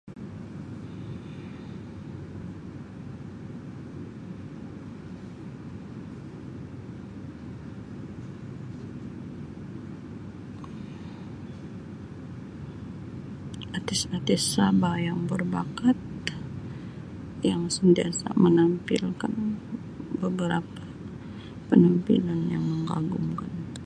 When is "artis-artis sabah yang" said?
13.77-15.29